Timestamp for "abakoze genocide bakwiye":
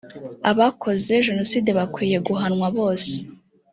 0.51-2.17